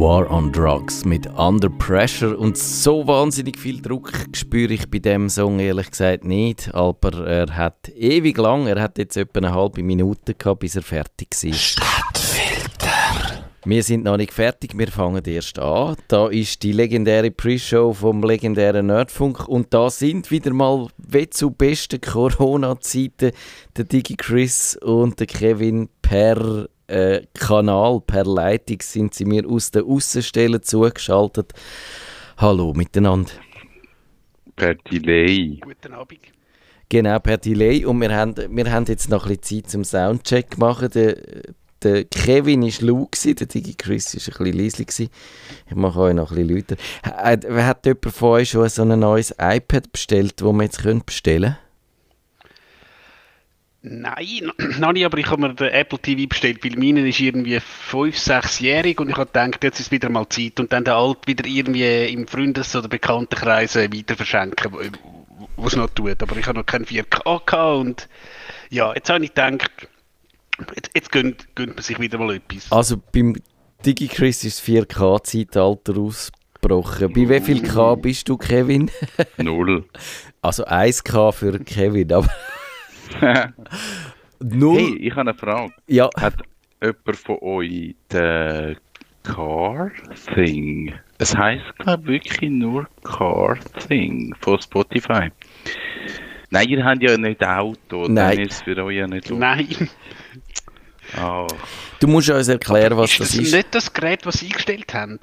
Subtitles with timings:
[0.00, 5.28] War on Drugs mit Under Pressure und so wahnsinnig viel Druck spüre ich bei dem
[5.28, 9.82] Song ehrlich gesagt nicht, aber er hat ewig lang, er hat jetzt etwa eine halbe
[9.82, 11.52] Minute gehabt, bis er fertig war.
[11.52, 13.44] Stadtfilter.
[13.66, 15.96] Wir sind noch nicht fertig, wir fangen erst an.
[16.08, 21.50] Da ist die legendäre Pre-Show vom legendären Nerdfunk und da sind wieder mal wie zu
[21.50, 23.32] besten Corona-Zeiten
[23.76, 29.70] der Digi Chris und der Kevin per äh, Kanal, per Leitung sind sie mir aus
[29.70, 31.52] der Außenstelle zugeschaltet.
[32.36, 33.30] Hallo miteinander.
[34.56, 35.58] Per Delay.
[35.60, 36.20] Guten Abend.
[36.88, 37.84] Genau, per Delay.
[37.84, 40.90] Und wir haben, wir haben jetzt noch ein bisschen Zeit zum Soundcheck machen.
[40.90, 41.16] Der,
[41.82, 45.10] der Kevin war laut, der Digi Chris war ein bisschen leise.
[45.68, 46.76] Ich mache euch noch ein bisschen lauter.
[47.02, 51.42] Hat, hat jemand von euch schon so ein neues iPad bestellt, das wir jetzt bestellen
[51.42, 51.69] können?
[53.82, 57.56] Nein, noch nicht, aber ich habe mir den Apple TV bestellt, weil meinen ist irgendwie
[57.56, 61.26] 5-, 6-jährig und ich habe gedacht, jetzt ist wieder mal Zeit und dann den alt
[61.26, 64.92] wieder irgendwie im Freundes- oder Bekanntenkreis weiter verschenken,
[65.56, 66.22] was es noch tut.
[66.22, 68.08] Aber ich habe noch kein 4K gehabt und
[68.68, 69.70] ja, jetzt habe ich gedacht,
[70.76, 72.70] jetzt, jetzt gönnt, gönnt man sich wieder mal etwas.
[72.70, 73.34] Also beim
[73.86, 77.14] DigiChris ist das 4K-Zeitalter ausgebrochen.
[77.14, 78.90] Bei wie viel K bist du, Kevin?
[79.38, 79.86] Null.
[80.42, 82.30] Also 1K für Kevin, aber...
[84.40, 84.78] Null.
[84.78, 85.72] Hey, ich habe eine Frage.
[85.86, 86.08] Ja.
[86.16, 86.34] Hat
[86.82, 88.76] jemand von euch den
[89.22, 89.90] Car
[90.34, 90.94] Thing?
[91.18, 95.30] Es heisst, glaube wirklich nur Car Thing von Spotify.
[96.50, 98.36] Nein, ihr habt ja nicht Auto, Nein.
[98.36, 99.36] dann ist es für euch ja nicht so.
[99.36, 99.88] Nein.
[101.20, 101.46] Oh.
[102.00, 103.54] Du musst uns erklären, was ist das, das ist.
[103.54, 105.18] nicht das Gerät, das Sie eingestellt haben?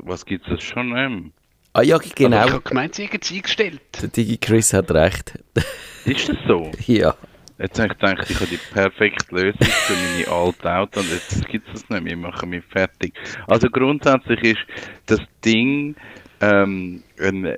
[0.00, 0.96] Was gibt es schon?
[0.96, 1.32] Ähm?
[1.78, 2.38] Ah ja, Aber ich genau.
[2.38, 3.80] habe gemeint, Sie hätten es eingestellt.
[4.02, 5.38] Der DigiChris hat recht.
[6.04, 6.72] Ist das so?
[6.88, 7.14] ja.
[7.60, 11.46] Jetzt habe ich gedacht, ich habe die perfekte Lösung für meine alte Auto und jetzt
[11.46, 13.14] gibt es das nicht mehr, ich mache mich fertig.
[13.46, 14.60] Also grundsätzlich ist
[15.06, 15.94] das Ding
[16.40, 17.56] ähm, ein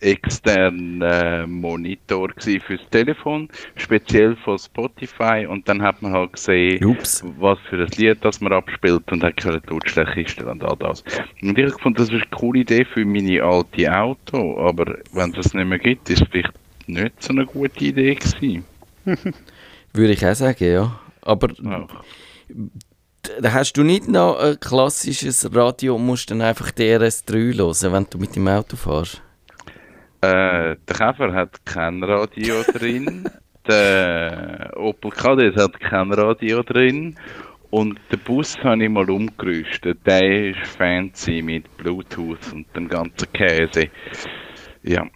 [0.00, 7.24] externer Monitor gewesen fürs Telefon, speziell von Spotify und dann hat man halt gesehen, Ups.
[7.38, 11.02] was für ein Lied das man abspielt und hat die Lautstärke einstellen und all das.
[11.42, 15.36] Und ich gefunden, das ist eine coole Idee für meine alte Auto, aber wenn es
[15.36, 16.52] das nicht mehr gibt, ist es vielleicht
[16.86, 18.64] nicht so eine gute Idee gewesen.
[19.92, 21.00] Würde ich auch sagen, ja.
[21.22, 21.86] Aber Ja.
[23.40, 28.06] da hast du nicht noch ein klassisches Radio und musst dann einfach DRS3 hören, wenn
[28.10, 29.22] du mit dem Auto fährst?
[30.22, 33.28] Äh, der Käfer hat kein Radio drin.
[33.68, 37.14] Der Opel Kadett hat kein Radio drin.
[37.70, 39.98] Und den Bus habe ich mal umgerüstet.
[40.06, 43.88] Der ist fancy mit Bluetooth und dem ganzen Käse.
[44.82, 45.06] Ja.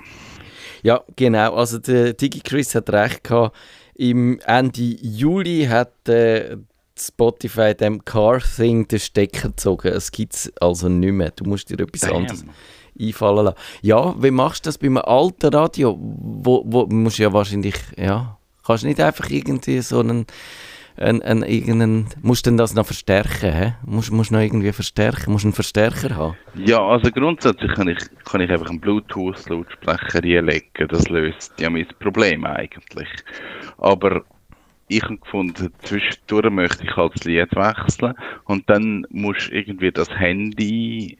[0.82, 1.54] Ja, genau.
[1.54, 3.56] Also der DigiChris hat recht gehabt.
[3.96, 6.58] Im Ende Juli hat äh,
[6.98, 9.88] Spotify dem Car Thing den Stecker gezogen.
[9.88, 11.30] Es gibt es also nicht mehr.
[11.30, 12.16] Du musst dir etwas Damn.
[12.18, 12.44] anderes
[13.00, 13.58] einfallen lassen.
[13.82, 15.98] Ja, wie machst du das bei einem alten Radio?
[15.98, 20.26] Wo, wo musst du ja wahrscheinlich, ja, kannst nicht einfach irgendwie so einen,
[20.96, 23.74] einen, einen irgendeinen, musst du das noch verstärken, hä?
[23.84, 26.36] Musst, musst noch irgendwie verstärken, musst einen Verstärker haben.
[26.54, 30.88] Ja, also grundsätzlich kann ich, kann ich einfach einen Bluetooth-Lautsprecher reinlegen.
[30.88, 33.08] Das löst ja mein Problem eigentlich.
[33.78, 34.24] Aber
[34.88, 40.10] ich habe gefunden, zwischendurch möchte ich halt das Lied wechseln und dann muss irgendwie das
[40.10, 41.18] Handy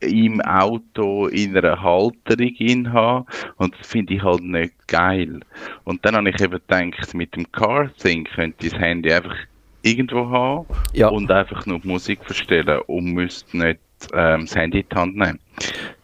[0.00, 3.26] im Auto in einer Halterung in haben
[3.56, 5.40] und das finde ich halt nicht geil.
[5.84, 9.36] Und dann habe ich eben gedacht, mit dem Car Thing könnte ich das Handy einfach
[9.82, 11.08] irgendwo haben Ja.
[11.08, 13.80] und einfach nur Musik verstellen und müsste nicht
[14.12, 15.38] ähm, das Handy in die Hand nehmen.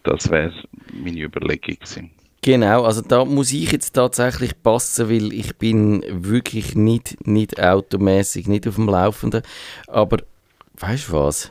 [0.03, 0.53] Das wäre
[0.93, 2.11] meine Überlegung gewesen.
[2.43, 8.49] Genau, also da muss ich jetzt tatsächlich passen, weil ich bin wirklich nicht, nicht automäßig,
[8.49, 9.43] nicht auf dem Laufenden.
[9.87, 10.19] Aber
[10.79, 11.51] weißt du was?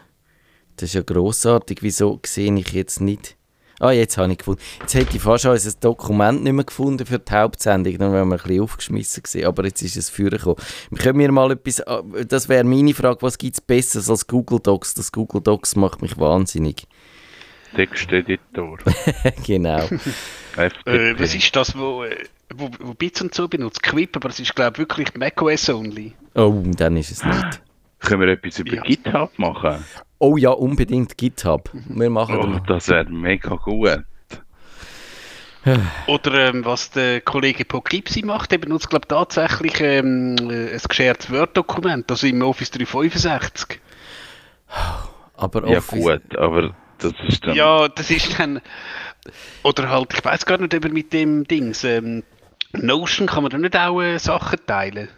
[0.78, 1.80] Das ist ja grossartig.
[1.82, 3.36] Wieso sehe ich jetzt nicht?
[3.80, 4.62] Ah, jetzt habe ich gefunden.
[4.82, 8.30] Jetzt hätte ich fast schon unser Dokument nicht mehr gefunden für die Hauptsendung, dann wären
[8.30, 9.46] wir ein bisschen aufgeschmissen gewesen.
[9.46, 10.58] Aber jetzt ist es vorgekommen.
[10.98, 14.60] Können wir mal etwas, äh, das wäre meine Frage, was gibt es Besseres als Google
[14.60, 14.94] Docs?
[14.94, 16.86] Das Google Docs macht mich wahnsinnig.
[17.76, 18.78] Texteditor.
[19.46, 19.88] genau.
[20.56, 22.16] Äh, was ist das, wo, äh,
[22.54, 23.82] wo, wo Bits und so benutzt?
[23.82, 26.14] Quip, aber es ist glaube ich wirklich macOS only.
[26.36, 27.62] Oh, dann ist es nicht.
[28.00, 28.82] Können wir etwas über Ja.
[28.84, 29.84] GitHub machen?
[30.24, 31.70] Oh ja, unbedingt GitHub.
[31.74, 34.06] Wir machen Oh, das wäre mega gut.
[36.08, 40.82] Oder ähm, was der Kollege Poglipsi macht, der benutzt glaube ich tatsächlich ähm, äh, ein
[40.88, 43.82] geschertes Word-Dokument, also im Office 365.
[45.36, 47.56] Aber Ja Office- gut, aber das ist dann...
[47.56, 48.62] Ja, das ist dann...
[49.64, 51.84] Oder halt, ich weiß gar nicht, ob er mit dem Dings...
[51.84, 52.24] Ähm,
[52.72, 55.10] Notion kann man da nicht auch äh, Sachen teilen?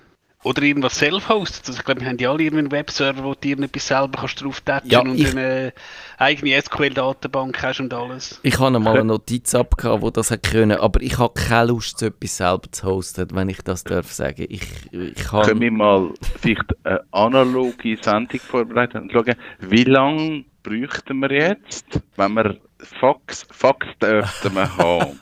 [0.45, 1.67] Oder irgendwas self-hostet.
[1.67, 4.61] Also ich glaube, wir haben ja alle einen Webserver, wo du irgendetwas selber kannst drauf
[4.83, 5.73] Ja, und ich- eine
[6.19, 8.39] eigene SQL-Datenbank hast und alles.
[8.43, 11.97] Ich habe mal eine Notiz abgehabt, wo das hat können, aber ich habe keine Lust,
[11.97, 14.45] so etwas selber zu hosten, wenn ich das darf sagen.
[14.47, 14.61] Ich,
[14.91, 15.59] ich Können kann...
[15.59, 21.85] wir mal vielleicht eine analoge Sendung vorbereiten und schauen, wie lange bräuchten wir jetzt,
[22.17, 22.57] wenn wir
[22.99, 25.19] Fax, Fax dürften wir haben?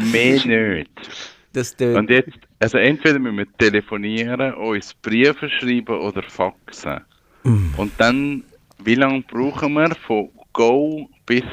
[0.12, 0.90] Mehr nicht.
[1.80, 7.00] Und jetzt, also entweder müssen wir telefonieren, uns Briefe schreiben oder faxen.
[7.76, 8.42] Und dann,
[8.82, 11.44] wie lange brauchen wir von Go bis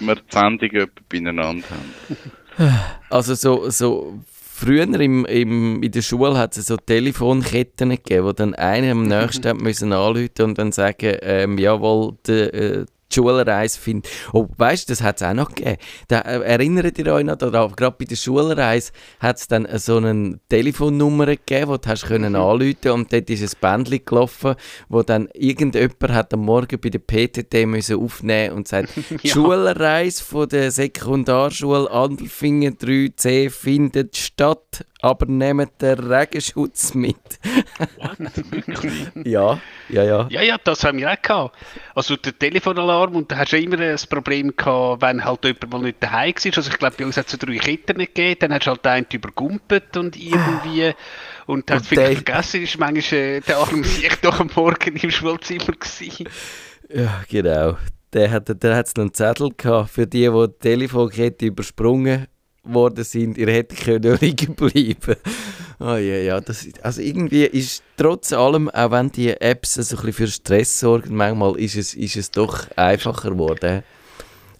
[0.00, 2.16] wir die Sendung beieinander haben?
[3.08, 4.18] Also so, so
[4.58, 9.04] früher im, im, in der Schule hat es so Telefonketten gegeben, wo dann einer am
[9.04, 14.10] nächsten hat müssen anrufen und dann sagen, ähm, jawohl, der, äh, die Schulreise findet.
[14.32, 15.76] Oh, weißt du, das hat es auch noch gegeben.
[16.08, 19.78] Da, äh, erinnert ihr euch noch daran, gerade bei der Schulreise hat es dann äh,
[19.78, 24.54] so eine Telefonnummer gegeben, wo du hast können anrufen und dort ist ein Bändchen gelaufen,
[24.88, 28.90] wo dann irgendjemand hat am Morgen bei der PTT müssen aufnehmen und sagt,
[29.22, 29.32] Ja.
[29.32, 37.16] Schulreise von der Sekundarschule Andelfingen 3C findet statt, aber nehmt den Regenschutz mit.
[39.24, 40.26] ja, ja, ja.
[40.30, 41.56] Ja, ja, das haben wir auch gehabt.
[41.94, 45.82] Also der Telefonalarm und da hast du immer das Problem gehabt, wenn halt jemand mal
[45.82, 46.56] nicht daheim war.
[46.56, 48.38] Also ich glaube, bei uns hat es so drei Ketten nicht gegeben.
[48.40, 50.92] Dann hast du halt einen übergumpelt und irgendwie...
[51.46, 54.96] Und hast Und vielleicht der- vergessen, ist manchmal äh, der arme sich doch am Morgen
[54.96, 56.28] im Schulzimmer gewesen.
[56.90, 57.78] Ja, genau.
[58.12, 62.26] Der hat der hat's noch einen Zettel gehabt für die, die die Telefonkette übersprungen
[62.64, 63.38] worden sind.
[63.38, 65.16] Ihr hättet können liegen bleiben.
[65.80, 66.40] Oh ja, ja.
[66.40, 70.80] Das, also irgendwie ist trotz allem, auch wenn die Apps so ein bisschen für Stress
[70.80, 73.82] sorgen, manchmal ist es, ist es doch einfacher geworden.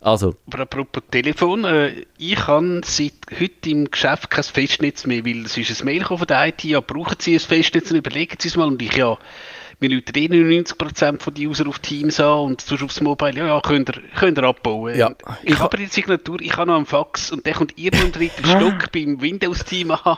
[0.01, 5.45] Also, Aber apropos Telefon, äh, ich habe seit heute im Geschäft kein Festnetz mehr, weil
[5.45, 8.57] es ist ein Mail von der IT, ja, brauchen Sie ein Festnetz, überlegen Sie es
[8.57, 8.69] mal.
[8.69, 9.19] Und ich, ja,
[9.81, 13.47] wir rufen eh 99% von den User auf Teams an und sonst aufs Mobile, ja,
[13.47, 14.97] ja, könnt ihr, könnt ihr abbauen.
[14.97, 15.13] Ja.
[15.43, 18.07] Ich Ich ha- habe die Signatur, ich habe noch einen Fax und der kommt irgendwo
[18.07, 20.17] im dritten Stock beim Windows-Team an.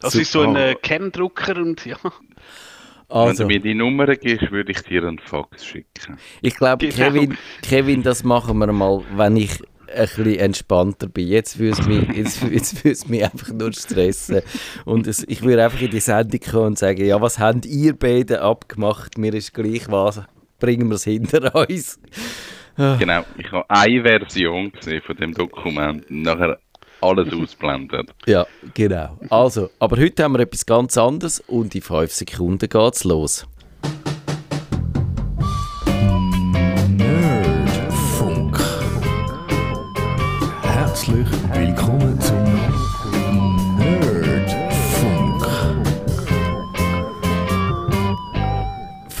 [0.00, 0.68] Das ist so ein Super.
[0.70, 1.96] äh, Kerndrucker und ja.
[2.02, 6.18] Wenn also du mir die Nummer gibst, würde ich dir einen Fax schicken.
[6.42, 6.96] ich glaube, Genau.
[6.96, 9.62] Kevin, Kevin, das machen wir mal, wenn ich
[9.94, 11.28] ein bisschen entspannter bin.
[11.28, 14.42] Jetzt würde es mich, jetzt, jetzt würde es mich einfach nur stressen.
[14.84, 17.96] Und es, ich würde einfach in die Sendung kommen und sagen, ja, was habt ihr
[17.96, 19.18] beide abgemacht?
[19.18, 20.22] Mir ist gleich was.
[20.58, 21.98] Bringen wir es hinter uns.
[22.76, 26.58] Genau, ich habe eine Version gesehen von dem Dokument und nachher
[27.00, 28.10] alles ausblendet.
[28.26, 29.18] Ja, genau.
[29.30, 33.46] Also, aber heute haben wir etwas ganz anderes und in fünf Sekunden geht's los.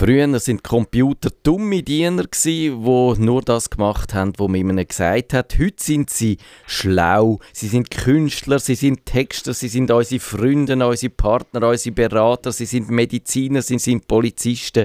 [0.04, 5.32] Früher sind Computer dumme Diener gsi, wo nur das gemacht haben, was man ihnen gesagt
[5.32, 5.58] hat.
[5.58, 6.36] Heute sind sie
[6.66, 12.52] schlau, sie sind Künstler, sie sind Texter, sie sind unsere Freunde, unsere Partner, unsere Berater,
[12.52, 14.84] sie sind Mediziner, sie sind Polizisten.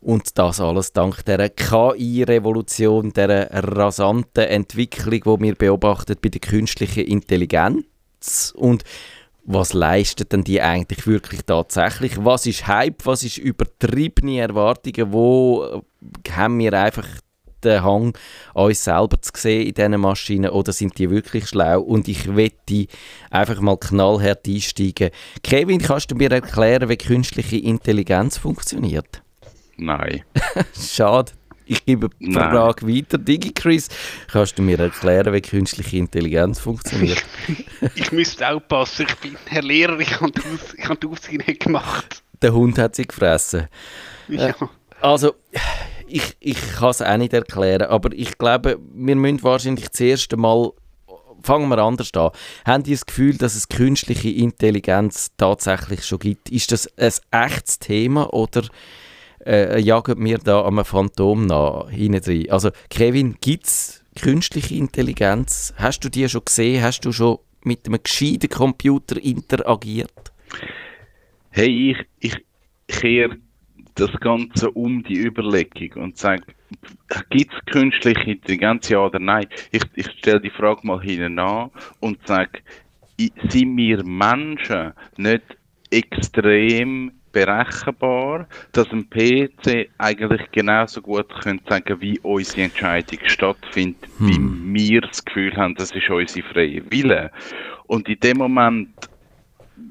[0.00, 7.06] Und das alles dank der KI-Revolution, der rasanten Entwicklung, die wir beobachten bei der künstlichen
[7.06, 8.52] Intelligenz.
[8.54, 8.84] Und
[9.46, 12.24] was leistet denn die eigentlich wirklich tatsächlich?
[12.24, 13.04] Was ist Hype?
[13.04, 15.12] Was ist übertriebene Erwartungen?
[15.12, 17.06] Wo äh, haben wir einfach
[17.62, 18.16] den Hang,
[18.52, 21.80] uns selber zu sehen in diesen Maschinen oder sind die wirklich schlau?
[21.80, 22.86] Und ich wette
[23.30, 25.10] einfach mal knallhart einsteigen.
[25.42, 29.22] Kevin, kannst du mir erklären, wie künstliche Intelligenz funktioniert?
[29.76, 30.22] Nein.
[30.78, 31.32] Schade.
[31.66, 32.50] Ich gebe die Nein.
[32.50, 33.18] Frage weiter.
[33.18, 33.88] DigiChris,
[34.30, 37.24] kannst du mir erklären, wie künstliche Intelligenz funktioniert?
[37.94, 42.22] Ich müsste aufpassen, ich bin Herr Lehrer, ich habe die, Aufsicht nicht gemacht.
[42.40, 43.68] Der Hund hat sie gefressen.
[44.28, 44.54] Ja.
[45.00, 45.34] Also,
[46.06, 50.72] ich, ich kann es auch nicht erklären, aber ich glaube, wir müssen wahrscheinlich zuerst einmal.
[51.42, 52.30] Fangen wir anders an.
[52.64, 56.48] Haben die das Gefühl, dass es künstliche Intelligenz tatsächlich schon gibt?
[56.48, 58.62] Ist das ein echtes Thema oder
[59.46, 62.50] äh, jagen wir da am Phantom nach hinein?
[62.50, 65.74] Also, Kevin, gibt es künstliche Intelligenz?
[65.76, 66.82] Hast du die schon gesehen?
[66.82, 70.32] Hast du schon mit einem gescheiten Computer interagiert?
[71.50, 72.36] Hey, ich, ich
[72.88, 73.36] kehre
[73.94, 76.42] das Ganze um die Überlegung und sage,
[77.30, 79.46] gibt es künstliche Intelligenz, ja oder nein?
[79.70, 81.70] Ich, ich stelle die Frage mal hinten an
[82.00, 82.60] und sage,
[83.48, 85.44] sind wir Menschen nicht
[85.90, 94.38] extrem berechenbar, dass ein PC eigentlich genauso gut könnte sagen, wie unsere Entscheidung stattfindet, wie
[94.72, 97.30] wir das Gefühl haben, das ist unsere freie Wille.
[97.86, 98.88] Und in dem Moment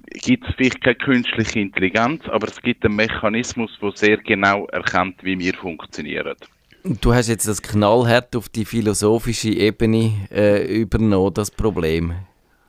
[0.07, 5.23] gibt es vielleicht keine künstliche Intelligenz, aber es gibt einen Mechanismus, der sehr genau erkennt,
[5.23, 6.35] wie wir funktionieren.
[6.83, 12.13] Du hast jetzt das knallhart auf die philosophische Ebene äh, übernommen, das Problem.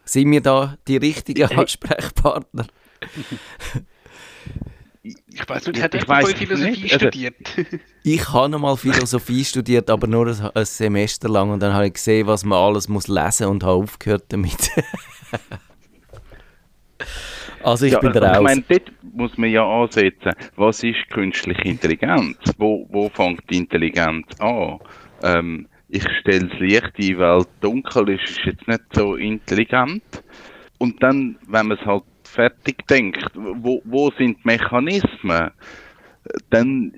[0.05, 2.67] Sind wir da die richtigen Ansprechpartner?
[5.05, 6.93] Ich weiß nicht, hat Ich es Philosophie nicht.
[6.95, 7.37] Also- studiert?
[8.07, 11.87] Ich habe noch mal Philosophie studiert, aber nur ein, ein Semester lang und dann habe
[11.87, 14.71] ich gesehen, was man alles muss lesen und habe aufgehört damit.
[17.63, 18.37] also ich ja, bin also raus.
[18.37, 22.37] Ich meine, dort muss man ja ansetzen, was ist künstliche Intelligenz?
[22.59, 24.81] Wo, wo fängt die Intelligenz an?
[25.23, 30.03] Ähm, ich stelle das Licht ein, weil dunkel ist, ist jetzt nicht so intelligent.
[30.79, 32.03] Und dann, wenn man es halt
[32.35, 35.51] fertig denkt, wo, wo sind die Mechanismen?
[36.51, 36.93] Dann,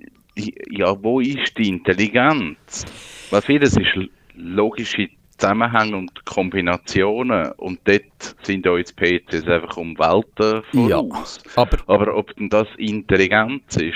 [0.71, 2.85] ja, wo ist die Intelligenz?
[3.31, 3.89] Weil vieles ist
[4.35, 11.39] logische Zusammenhänge und Kombinationen und dort sind uns PCs einfach um Welten Ja, voraus.
[11.57, 13.95] aber Aber ob denn das Intelligenz ist?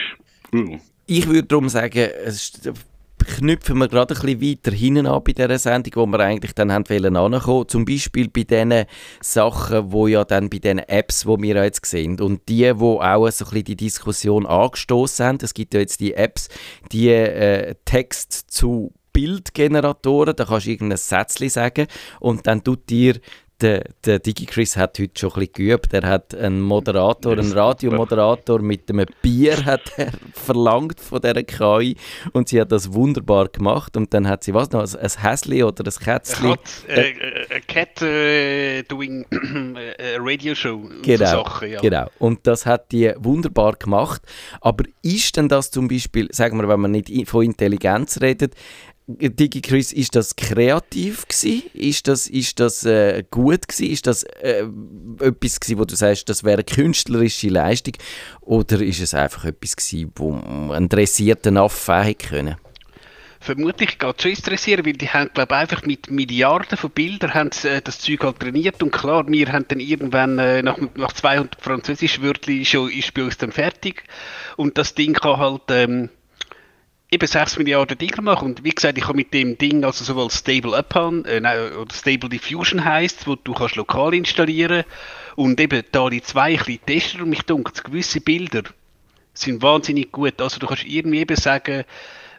[0.52, 0.80] Hm.
[1.06, 2.72] ich würde darum sagen, es ist-
[3.24, 6.72] knüpfen wir gerade ein bisschen weiter hinten an bei dieser Sendung, wo wir eigentlich dann
[6.72, 7.68] haben wollen.
[7.68, 8.84] Zum Beispiel bei diesen
[9.20, 13.30] Sachen, wo ja dann bei diesen Apps, wo wir jetzt sehen und die, wo auch
[13.30, 15.38] so ein bisschen die Diskussion angestoßen haben.
[15.42, 16.48] Es gibt ja jetzt die Apps,
[16.92, 21.86] die äh, Text zu Bildgeneratoren, da kannst du irgendein Sätzchen sagen
[22.20, 23.20] und dann tut dir
[23.60, 25.92] der, der DigiChris hat heute schon ein bisschen geübt.
[25.92, 31.96] Er hat einen Moderator, einen Radiomoderator mit einem Bier hat er verlangt von dieser KI
[32.32, 35.62] und sie hat das wunderbar gemacht und dann hat sie was noch, ein, ein Häsli
[35.62, 36.54] oder ein Kätzli.
[36.88, 41.80] Äh, äh, a cat äh, doing äh, a radio show Genau, so Sachen, ja.
[41.80, 42.06] genau.
[42.18, 44.22] Und das hat die wunderbar gemacht.
[44.60, 48.54] Aber ist denn das zum Beispiel, sagen wir, wenn man nicht von Intelligenz redet,
[49.18, 51.64] DigiChris, ist das kreativ gsi?
[51.74, 53.86] Ist das, ist das äh, gut gsi?
[53.86, 54.64] Ist das äh,
[55.20, 57.94] etwas gsi, wo du sagst, das wäre eine künstlerische Leistung?
[58.40, 60.34] Oder ist es einfach etwas gsi, wo
[60.72, 62.56] ein dressierter Affe hätte können?
[63.42, 67.50] Vermutlich geht es schon interessieren, weil die haben, glaube einfach mit Milliarden von Bildern haben
[67.52, 71.12] sie, äh, das Zeug halt trainiert und klar, wir haben dann irgendwann äh, nach, nach
[71.14, 74.04] 200 französisch Wörtern schon ist bei uns dann fertig
[74.56, 76.10] und das Ding kann halt ähm,
[77.10, 80.30] eben 6 Milliarden Dinge machen und wie gesagt, ich habe mit dem Ding also sowohl
[80.30, 84.84] Stable Upon äh, oder Stable Diffusion heißt, wo du kannst lokal installieren
[85.36, 88.62] und eben da die zwei ein bisschen testen und mich dunkelt, gewisse Bilder
[89.34, 90.40] sind wahnsinnig gut.
[90.40, 91.84] Also du kannst irgendwie eben sagen,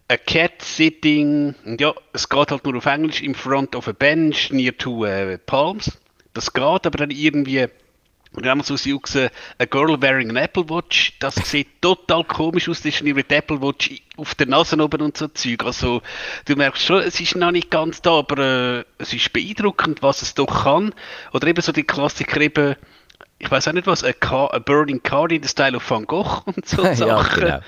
[0.08, 3.94] a cat sitting, und ja, es geht halt nur auf Englisch, in front of a
[3.94, 5.98] bench near to äh, palms.
[6.34, 7.68] Das geht, aber dann irgendwie,
[8.34, 12.24] und dann haben wir so Juxen, a girl wearing an Apple Watch, das sieht total
[12.24, 15.66] komisch aus, das ist die Apple Watch auf der Nase oben und so Zeug.
[15.66, 16.02] Also
[16.46, 20.22] du merkst schon, es ist noch nicht ganz da, aber äh, es ist beeindruckend, was
[20.22, 20.94] es doch kann.
[21.34, 22.76] Oder eben so die Klassiker eben,
[23.38, 26.06] ich weiß auch nicht was, a, car, a burning car in the style of Van
[26.06, 27.42] Gogh und so ja, Sachen.
[27.42, 27.60] genau.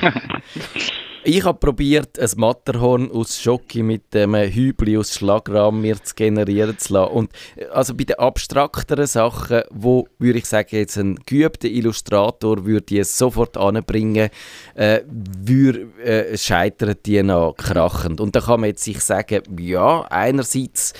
[1.24, 6.76] Ich habe probiert, ein Matterhorn aus Schoki mit einem Hübli aus Schlagrahm mir zu generieren
[6.78, 7.12] zu lassen.
[7.12, 12.64] Und äh, also bei den abstrakteren Sachen, wo würde ich sagen, jetzt ein geübter Illustrator
[12.64, 14.30] würde es sofort anbringen,
[14.74, 18.20] äh, würde, äh, scheitern die noch krachend.
[18.20, 20.92] Und da kann man jetzt sich sagen, ja, einerseits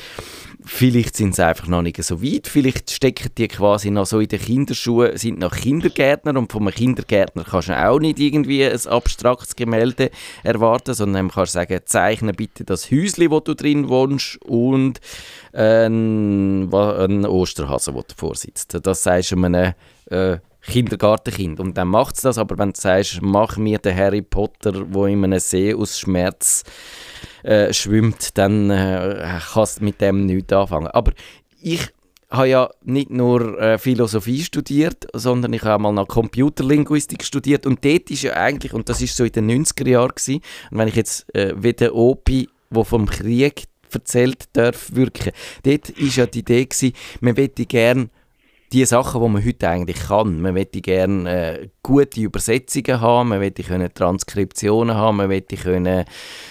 [0.64, 4.28] Vielleicht sind sie einfach noch nicht so weit, vielleicht stecken die quasi noch so in
[4.28, 9.56] den Kinderschuhen, sind noch Kindergärtner und einem Kindergärtner kannst du auch nicht irgendwie ein abstraktes
[9.56, 10.10] Gemälde
[10.42, 15.00] erwarten, sondern dann kannst du sagen, zeichne bitte das Häuschen, wo du drin wohnst und
[15.52, 18.78] ein, ein Osterhase, der davor sitzt.
[18.82, 19.74] Das sagst du einem
[20.06, 24.22] äh, Kindergartenkind und dann macht es das, aber wenn du sagst, mach mir den Harry
[24.22, 26.62] Potter, wo in einem See aus Schmerz
[27.42, 30.86] äh, schwimmt, dann äh, kannst du mit dem nichts anfangen.
[30.88, 31.12] Aber
[31.60, 31.88] ich
[32.30, 37.84] habe ja nicht nur äh, Philosophie studiert, sondern ich habe mal noch Computerlinguistik studiert und
[37.84, 40.40] dort ist ja eigentlich, und das ist so in den 90er Jahren gewesen,
[40.70, 45.32] und wenn ich jetzt äh, wie der Opi, der vom Krieg erzählt darf, wirken,
[45.64, 48.08] dort ist ja die Idee gewesen, man möchte gerne
[48.72, 50.40] die Sachen, die man heute eigentlich kann.
[50.40, 56.04] Man möchte gerne äh, gute Übersetzungen haben, man möchte können Transkriptionen haben, man möchte können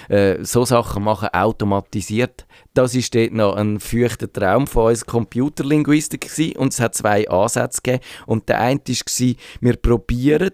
[0.10, 2.46] äh, so Sachen machen, automatisiert.
[2.74, 6.58] Das ist dort noch ein feuchter Traum von uns Computerlinguisten gewesen.
[6.58, 8.04] und es hat zwei Ansätze gegeben.
[8.28, 10.51] Und der eine war, wir probieren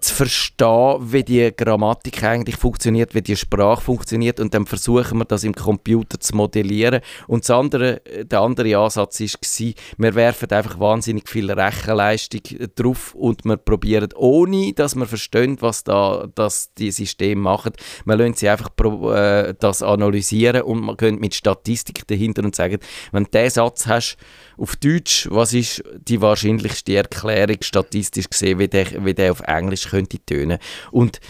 [0.00, 5.24] zu verstehen, wie die Grammatik eigentlich funktioniert, wie die Sprache funktioniert und dann versuchen wir
[5.24, 7.00] das im Computer zu modellieren.
[7.28, 12.40] Und das andere, der andere Ansatz war, wir werfen einfach wahnsinnig viel Rechenleistung
[12.74, 17.72] drauf und wir probieren, ohne dass wir verstehen, was da das die Systeme machen,
[18.04, 22.56] wir lassen sie einfach pro, äh, das analysieren und man könnte mit Statistik dahinter und
[22.56, 22.78] sagen,
[23.12, 24.16] wenn du diesen Satz hast
[24.56, 29.88] auf Deutsch, was ist die wahrscheinlichste Erklärung statistisch gesehen, wie der, wie der auf Englisch
[29.88, 30.58] könnte tönen.
[30.90, 31.20] Und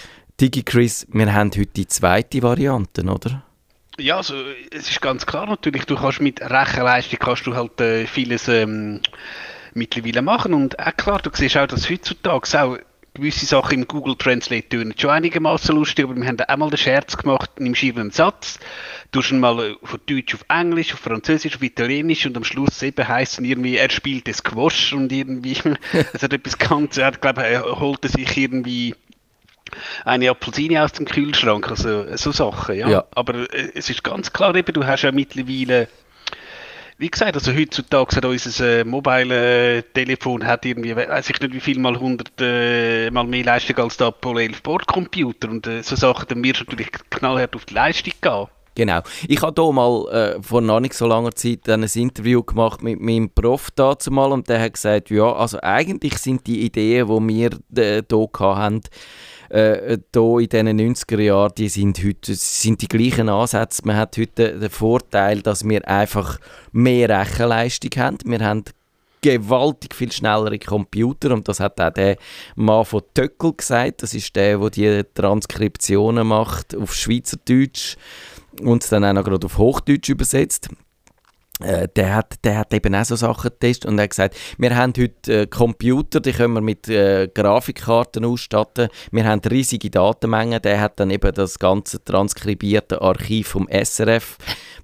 [0.41, 3.43] DigiChris, wir haben heute die zweite Variante, oder?
[3.99, 4.35] Ja, also
[4.71, 9.01] es ist ganz klar natürlich, du kannst mit Rechenleistung kannst du halt äh, vieles ähm,
[9.73, 12.79] mittlerweile machen und auch klar, du siehst auch, dass heutzutage auch
[13.17, 16.79] gewisse Sachen im Google Translate tönen schon einigermaßen lustig, aber wir haben da einmal den
[16.79, 18.59] Scherz gemacht, nimmst einen Satz,
[19.13, 22.83] tust ihn mal äh, von Deutsch auf Englisch, auf Französisch, auf Italienisch und am Schluss
[22.83, 25.57] eben heisst es irgendwie, er spielt das Squash und irgendwie,
[26.13, 28.95] es hat etwas ganz, er glaube, er holte sich irgendwie
[30.05, 32.89] eine Apfelsine aus dem Kühlschrank, also so Sachen, ja.
[32.89, 33.05] Ja.
[33.13, 35.89] Aber äh, es ist ganz klar eben, du hast ja mittlerweile
[36.99, 41.79] wie gesagt, also heutzutage hat unser äh, Mobile-Telefon hat irgendwie, weiß ich nicht wie viel
[41.79, 46.27] mal 100 äh, mal mehr Leistung als der Apollo 11 Bordcomputer und äh, so Sachen,
[46.29, 48.47] dann wirst du natürlich knallhart auf die Leistung gehen.
[48.77, 49.01] Genau.
[49.27, 53.01] Ich habe hier mal äh, vor noch nicht so langer Zeit ein Interview gemacht mit
[53.01, 57.35] meinem Prof dazu mal und der hat gesagt, ja, also eigentlich sind die Ideen, die
[57.35, 58.83] wir äh, hier hatten,
[59.51, 63.83] äh, hier in diesen 90er Jahren, die sind heute sind die gleichen Ansätze.
[63.85, 66.39] Man hat heute den Vorteil, dass wir einfach
[66.73, 68.19] mehr Rechenleistung haben.
[68.25, 68.65] Wir haben
[69.23, 72.17] gewaltig viel schnellere Computer und das hat auch der
[72.55, 74.03] Mann von Töckel gesagt.
[74.03, 77.97] Das ist der, der die Transkriptionen macht auf Schweizerdeutsch
[78.61, 80.69] und dann auch noch gerade auf Hochdeutsch übersetzt.
[81.61, 84.93] Äh, der, hat, der hat eben auch so Sachen getestet und hat gesagt, wir haben
[84.99, 88.89] heute äh, Computer, die können wir mit äh, Grafikkarten ausstatten.
[89.11, 90.61] Wir haben riesige Datenmengen.
[90.61, 94.37] Der hat dann eben das ganze transkribierte Archiv vom SRF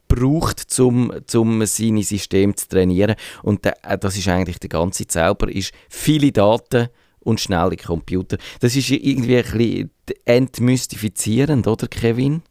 [0.09, 3.17] braucht, um zum seine System zu trainieren.
[3.43, 6.89] Und der, äh, das ist eigentlich der ganze Zauber, ist viele Daten
[7.21, 8.39] und schnelle Computer.
[8.61, 9.91] Das ist irgendwie ein bisschen
[10.25, 12.43] entmystifizierend, oder Kevin?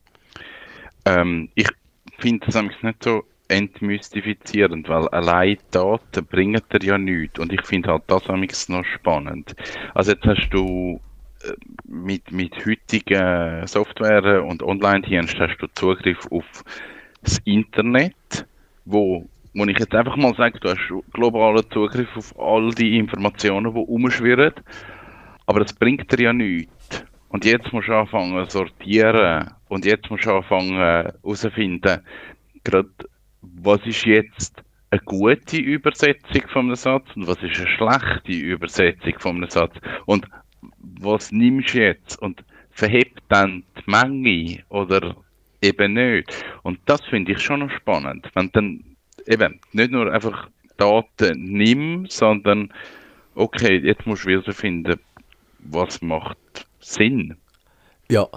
[1.05, 1.67] Ähm, ich
[2.19, 7.39] finde das eigentlich nicht so entmystifizierend, weil allein Daten bringen dir ja nichts.
[7.39, 9.55] Und ich finde halt das eigentlich noch spannend.
[9.93, 10.99] Also jetzt hast du
[11.43, 11.53] äh,
[11.85, 16.45] mit, mit heutigen Software und Online-Diensten hast du Zugriff auf
[17.21, 18.47] das Internet,
[18.85, 23.73] wo, wo ich jetzt einfach mal sage, du hast globalen Zugriff auf all die Informationen,
[23.73, 24.53] die rumschwirren,
[25.45, 27.05] aber das bringt dir ja nichts.
[27.29, 32.01] Und jetzt musst du anfangen sortieren und jetzt musst du anfangen herauszufinden,
[32.63, 32.89] gerade
[33.41, 39.19] was ist jetzt eine gute Übersetzung von einem Satz und was ist eine schlechte Übersetzung
[39.19, 39.75] von einem Satz
[40.05, 40.27] und
[40.99, 45.15] was nimmst du jetzt und verhebt dann die Menge oder
[45.61, 46.43] eben nicht.
[46.63, 48.83] Und das finde ich schon noch spannend, wenn dann
[49.27, 52.73] eben nicht nur einfach Daten nimmst, sondern
[53.35, 54.99] okay, jetzt musst du wieder finden,
[55.59, 57.37] was macht Sinn.
[58.09, 58.27] Ja.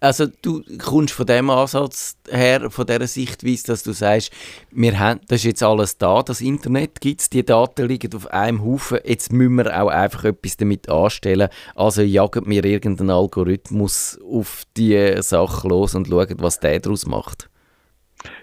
[0.00, 4.32] Also du kommst von dem Ansatz her, von dieser Sichtweise, dass du sagst,
[4.70, 8.26] wir haben, das ist jetzt alles da, das Internet gibt es, die Daten liegen auf
[8.28, 11.48] einem Haufen, jetzt müssen wir auch einfach etwas damit anstellen.
[11.74, 17.48] Also jagen wir irgendeinen Algorithmus auf die Sache los und schauen, was der daraus macht.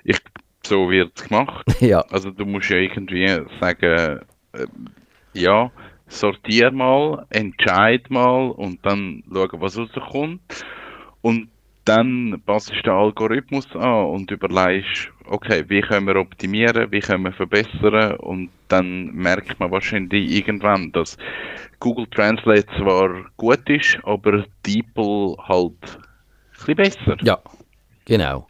[0.04, 0.20] Ich,
[0.66, 1.66] so wird es gemacht.
[1.82, 3.28] Ja, Also du musst ja irgendwie
[3.60, 4.20] sagen,
[4.54, 4.68] äh,
[5.34, 5.72] ja,
[6.08, 10.66] sortier mal, entscheid mal und dann schauen, was rauskommt.
[11.22, 11.50] Und
[11.86, 17.24] dann passt du den Algorithmus an und überlegst, okay, wie können wir optimieren, wie können
[17.24, 21.18] wir verbessern und dann merkt man wahrscheinlich irgendwann, dass
[21.80, 25.74] Google Translate zwar gut ist, aber DeepL halt
[26.68, 27.18] ein bisschen besser.
[27.24, 27.40] ja,
[28.06, 28.48] genau.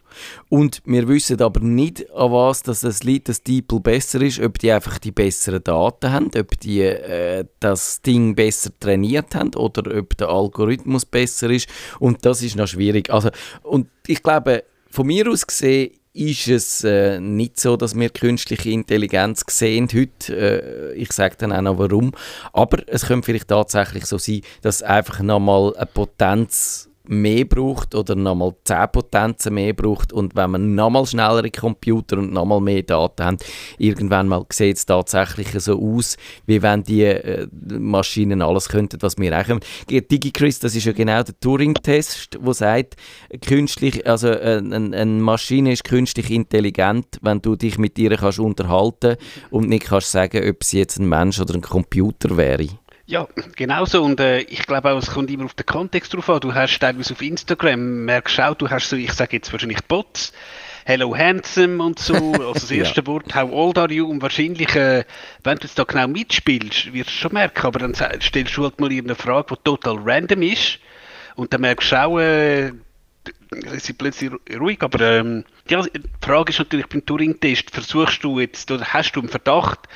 [0.50, 4.60] Und wir wissen aber nicht, an was dass es liegt, dass DeepL besser ist, ob
[4.60, 9.97] die einfach die besseren Daten haben, ob die äh, das Ding besser trainiert haben oder
[9.97, 11.67] ob der Algorithmus besser ist.
[12.00, 13.10] Und das ist noch schwierig.
[13.10, 13.30] Also,
[13.63, 18.69] und ich glaube, von mir aus gesehen, ist es äh, nicht so, dass wir künstliche
[18.69, 20.36] Intelligenz sehen heute.
[20.36, 22.12] Äh, ich sage dann auch noch warum.
[22.52, 28.15] Aber es könnte vielleicht tatsächlich so sein, dass einfach nochmal eine Potenz mehr braucht oder
[28.15, 33.24] nochmal 10 Potenzen mehr braucht und wenn man nochmal schnellere Computer und nochmal mehr Daten
[33.24, 33.38] haben,
[33.78, 39.17] irgendwann mal sieht es tatsächlich so aus, wie wenn die äh, Maschinen alles könnten, was
[39.17, 39.60] wir auch können.
[39.89, 42.95] DigiChris, das ist ja genau der Turing-Test, der sagt,
[43.45, 48.39] künstlich, also äh, eine, eine Maschine ist künstlich intelligent, wenn du dich mit ihr kannst
[48.39, 49.17] unterhalten
[49.50, 52.67] und nicht kannst sagen, ob sie jetzt ein Mensch oder ein Computer wäre.
[53.06, 54.04] Ja, genau so.
[54.04, 56.40] Und äh, ich glaube auch, es kommt immer auf den Kontext drauf an.
[56.40, 60.32] Du hast teilweise auf Instagram, merkst auch, du hast so, ich sage jetzt wahrscheinlich Bots,
[60.86, 63.08] Hello Handsome und so, also das erste ja.
[63.08, 64.08] Wort, How old are you?
[64.08, 65.04] Und wahrscheinlich, äh,
[65.44, 68.80] wenn du jetzt da genau mitspielst, wirst du schon merken, aber dann stellst du halt
[68.80, 70.80] mal eine Frage, die total random ist
[71.36, 72.72] und dann merkst du auch, äh,
[73.78, 75.78] sie plötzlich ruhig, aber ähm, die
[76.22, 79.88] Frage ist natürlich beim Turing-Test, versuchst du jetzt, oder hast du einen Verdacht,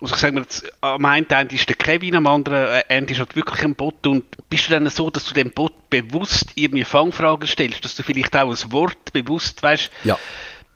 [0.00, 3.34] also ich sage jetzt, am einen Ende ist der Kevin, am anderen Ende ist halt
[3.36, 7.48] wirklich ein Bot und bist du dann so, dass du dem Bot bewusst irgendwie Fangfragen
[7.48, 10.18] stellst, dass du vielleicht auch ein Wort bewusst, weißt, ja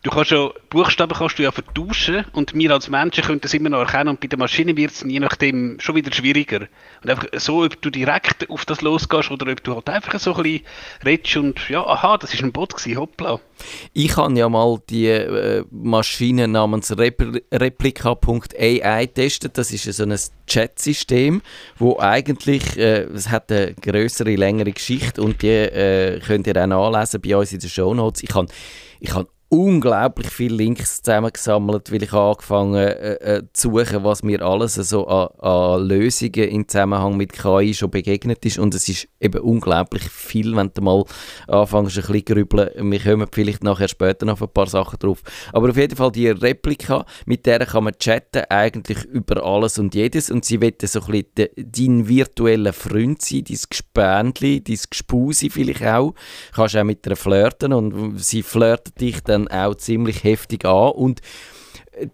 [0.03, 3.69] du kannst ja, Buchstaben kannst du ja vertauschen und wir als Menschen können das immer
[3.69, 6.67] noch erkennen und bei der Maschine wird es je nachdem schon wieder schwieriger.
[7.03, 10.35] Und einfach so, ob du direkt auf das losgehst oder ob du halt einfach so
[10.35, 10.67] ein bisschen
[11.05, 13.39] redest und ja, aha, das ist ein Bot gewesen, hoppla.
[13.93, 19.57] Ich habe ja mal die äh, Maschine namens Repl Replika.ai getestet.
[19.57, 21.43] Das ist so ein Chat-System,
[21.79, 26.67] wo eigentlich, äh, es hat eine größere, längere Geschichte und die äh, könnt ihr auch
[26.67, 28.23] nachlesen bei uns in den Show Notes.
[28.25, 28.49] Ich habe
[28.99, 34.41] ich habe unglaublich viele Links zusammengesammelt, weil ich angefangen äh, äh, zu suchen, was mir
[34.41, 38.59] alles so an, an, Lösungen im Zusammenhang mit KI schon begegnet ist.
[38.59, 41.05] Und es ist eben unglaublich viel, wenn du mal
[41.49, 42.91] anfängst, ein bisschen grübeln.
[42.91, 45.21] Wir kommen vielleicht nachher später noch auf ein paar Sachen drauf.
[45.53, 49.95] Aber auf jeden Fall die Replika, mit der kann man chatten, eigentlich über alles und
[49.95, 50.31] jedes.
[50.31, 55.85] Und sie wollen so ein bisschen dein virtueller Freund sein, dein Gespendli, dein Gespusi vielleicht
[55.85, 56.15] auch.
[56.53, 60.65] Du kannst auch mit ihr flirten und sie flirtet dich dann dann auch ziemlich heftig
[60.65, 60.93] an.
[60.93, 61.21] Und
[61.93, 62.09] äh,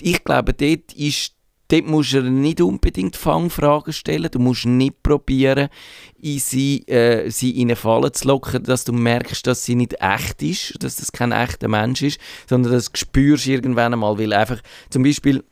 [0.00, 1.34] ich glaube, dort ist
[1.68, 4.30] Dort musst du nicht unbedingt Fangfragen stellen.
[4.30, 5.70] Du musst nicht probieren,
[6.20, 9.94] in sie, äh, sie in eine Falle zu locken, dass du merkst, dass sie nicht
[10.00, 14.60] echt ist, dass das kein echter Mensch ist, sondern das spürst irgendwann einmal, weil einfach
[14.90, 15.42] zum Beispiel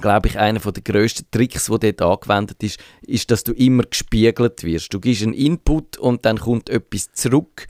[0.00, 4.62] glaube ich, einer der grössten Tricks, der dort angewendet ist, ist, dass du immer gespiegelt
[4.62, 4.92] wirst.
[4.92, 7.66] Du gibst einen Input und dann kommt etwas zurück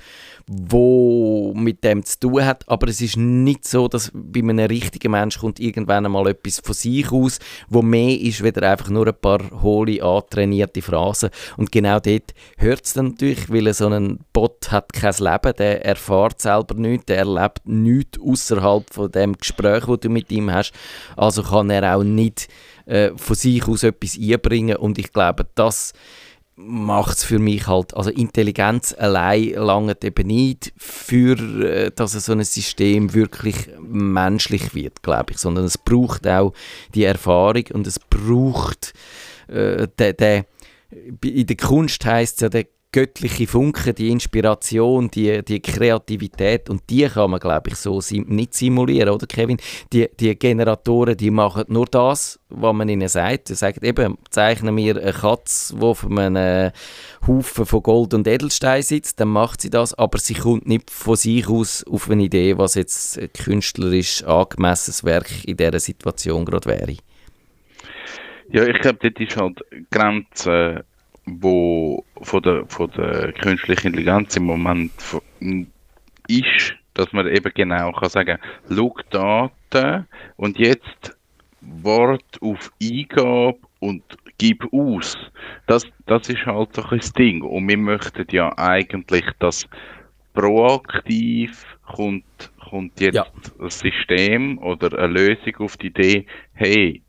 [0.49, 5.13] wo mit dem zu tun hat, aber es ist nicht so, dass bei einem richtigen
[5.13, 9.21] Mensch kommt irgendwann einmal etwas von sich aus, wo mehr ist, weder einfach nur ein
[9.21, 11.31] paar hohle, antrainierte Phrasen.
[11.57, 15.85] Und genau dort hört es dann natürlich, weil so ein Bot hat kein Leben, der
[15.85, 20.73] erfährt selber nichts, der erlebt nichts außerhalb von dem Gespräch, das du mit ihm hast.
[21.17, 22.49] Also kann er auch nicht
[22.87, 25.93] äh, von sich aus etwas einbringen und ich glaube, das
[26.61, 32.33] macht es für mich halt, also Intelligenz allein lange eben nicht für, äh, dass so
[32.33, 36.53] ein System wirklich menschlich wird, glaube ich, sondern es braucht auch
[36.95, 38.93] die Erfahrung und es braucht
[39.47, 40.47] äh, der, der
[41.23, 46.89] in der Kunst heißt es ja, der göttliche Funke, die Inspiration, die, die Kreativität und
[46.89, 49.59] die kann man, glaube ich, so sim nicht simulieren, oder Kevin?
[49.93, 53.49] Die, die Generatoren, die machen nur das, was man ihnen sagt.
[53.49, 56.73] Sie sagen eben, zeichnen wir eine Katze, die auf einem
[57.27, 61.17] Haufen von Gold und Edelstein sitzt, dann macht sie das, aber sie kommt nicht von
[61.17, 66.71] sich aus auf eine Idee, was jetzt ein künstlerisch angemessenes Werk in dieser Situation gerade
[66.71, 66.97] wäre.
[68.51, 70.85] Ja, ich glaube, das ist halt Grenze
[71.41, 74.93] wo von der, von der künstlichen Intelligenz im Moment
[76.29, 78.39] ist, dass man eben genau kann sagen,
[79.11, 81.17] Daten und jetzt
[81.61, 84.03] Wort auf Eingabe und
[84.39, 85.17] gib aus.
[85.67, 87.43] Das, das ist halt so ein Ding.
[87.43, 89.69] Und wir möchten ja eigentlich, dass
[90.35, 93.27] proaktiv kommt, kommt jetzt ja.
[93.61, 97.03] ein System oder eine Lösung auf die Idee, hey,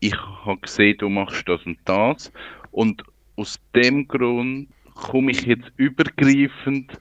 [0.00, 2.32] ich habe gesehen, du machst das und das
[2.70, 3.02] und
[3.40, 6.92] aus dem Grund komme ich jetzt übergreifend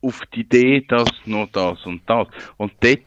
[0.00, 2.28] auf die Idee, dass noch das und das.
[2.56, 3.00] Und dort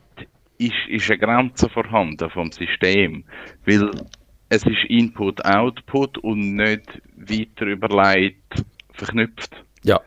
[0.58, 3.24] ist, ist eine Grenze vorhanden vom System,
[3.66, 3.92] weil
[4.50, 9.56] es ist Input-Output und nicht weiter überlegt verknüpft.
[9.84, 10.02] Ja.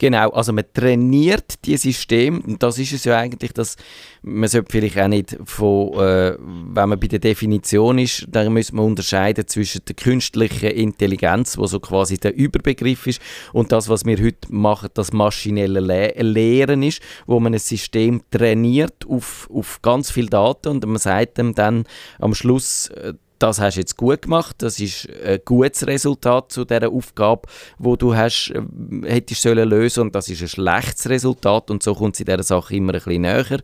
[0.00, 3.76] Genau, also man trainiert die System und das ist es ja eigentlich, dass
[4.22, 8.76] man sollte vielleicht auch nicht von, äh, wenn man bei der Definition ist, dann müssen
[8.76, 13.20] wir unterscheiden zwischen der künstlichen Intelligenz, wo so quasi der Überbegriff ist,
[13.52, 18.22] und das, was wir heute machen, das maschinelle Le Lehren ist, wo man ein System
[18.30, 21.84] trainiert auf, auf ganz viele Daten und man sagt dem dann
[22.18, 26.64] am Schluss, äh, das hast du jetzt gut gemacht, das ist ein gutes Resultat zu
[26.64, 27.48] dieser Aufgabe,
[27.78, 28.62] wo du hast, äh,
[29.06, 32.76] hättest sollen lösen und das ist ein schlechtes Resultat und so kommt sie dieser Sache
[32.76, 33.60] immer ein bisschen näher,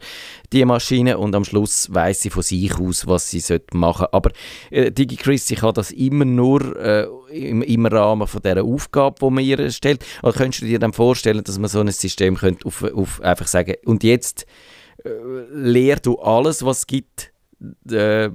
[0.52, 4.12] die Maschine, und am Schluss weiß sie von sich aus, was sie machen sollte.
[4.14, 4.30] Aber
[4.70, 9.30] äh, DigiChris, ich kann das immer nur äh, im, im, Rahmen von dieser Aufgabe, die
[9.30, 10.04] man ihr stellt.
[10.22, 13.46] Oder könntest du dir dann vorstellen, dass man so ein System könnte auf, auf einfach
[13.46, 14.46] sagen, und jetzt
[15.04, 15.10] äh,
[15.52, 17.32] lehr du alles, was es gibt,
[17.90, 18.30] äh,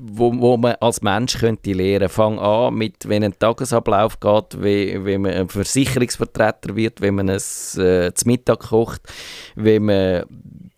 [0.00, 2.08] wo, wo man als Mensch könnte lernen.
[2.08, 7.28] Fang an mit, wenn ein Tagesablauf geht, wie, wie man ein Versicherungsvertreter wird, wenn man
[7.28, 9.02] es äh, zum Mittag kocht,
[9.54, 10.24] wenn man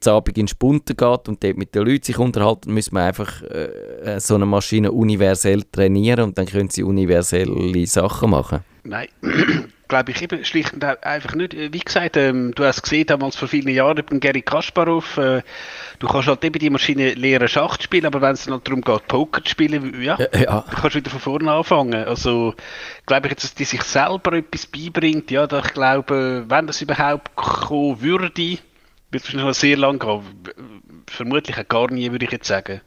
[0.01, 3.43] zu Abend in Spunten geht und dort mit den Leuten sich unterhalten, muss man einfach
[3.43, 8.61] äh, so eine Maschine universell trainieren und dann können sie universelle Sachen machen.
[8.85, 9.09] Nein,
[9.89, 11.55] glaube ich eben schlicht und einfach nicht.
[11.55, 15.43] Wie gesagt, ähm, du hast gesehen damals vor vielen Jahren beim Gary Kasparov, äh,
[15.99, 19.07] du kannst halt eben die Maschine lehren Schacht spielen, aber wenn es dann darum geht,
[19.09, 20.65] Poker zu spielen, ja, Ja, ja.
[20.69, 21.95] du kannst wieder von vorne anfangen.
[22.05, 22.55] Also
[23.07, 26.83] glaube ich jetzt, dass die sich selber etwas beibringt, ja, da ich glaube, wenn das
[26.83, 28.59] überhaupt kommen würde, wird
[29.13, 30.23] es wahrscheinlich noch sehr lang gehen.
[31.09, 32.81] Vermutlich gar nie, würde ich jetzt sagen.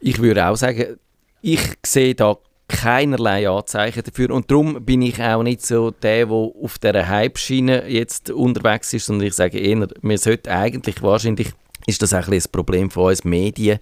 [0.00, 0.98] Ich würde auch sagen,
[1.40, 2.36] ich sehe da
[2.68, 4.30] keinerlei Anzeichen dafür.
[4.30, 9.06] Und darum bin ich auch nicht so der, der auf dieser Hype-Schiene jetzt unterwegs ist,
[9.06, 11.52] sondern ich sage eher, wir sollten eigentlich wahrscheinlich
[11.86, 13.78] ist das auch ein das Problem von uns Medien,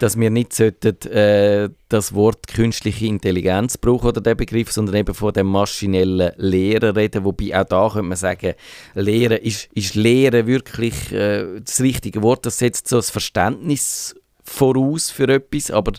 [0.00, 5.14] dass wir nicht sollten, äh, das Wort künstliche Intelligenz brauchen oder den Begriff, sondern eben
[5.14, 8.54] von dem maschinellen Lehren reden, wobei auch da könnte man sagen,
[8.94, 14.16] Lehren ist, ist Lehren wirklich äh, das richtige Wort, das setzt so das Verständnis
[14.48, 15.92] voraus für etwas, aber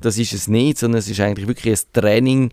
[0.00, 2.52] das ist es nicht, sondern es ist eigentlich wirklich ein Training